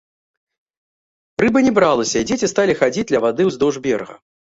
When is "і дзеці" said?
2.25-2.49